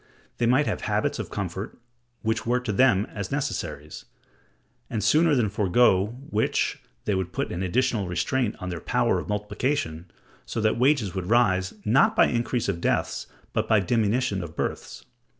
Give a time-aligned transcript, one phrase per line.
[0.39, 1.77] They might have habits of comfort
[2.23, 4.05] which were to them as necessaries,
[4.89, 9.29] and sooner than forego which, they would put an additional restraint on their power of
[9.29, 10.09] multiplication;
[10.43, 15.05] so that wages would rise, not by increase of deaths but by diminution of births.